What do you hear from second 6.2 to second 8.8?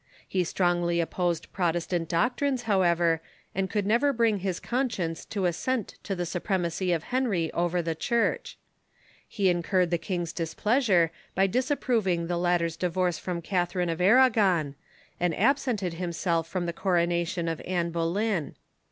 suprem acy of Henry over the Church.